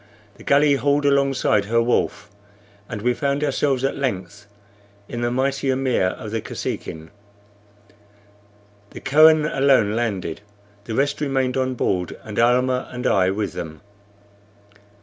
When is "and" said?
2.89-3.03, 12.23-12.39, 12.91-13.05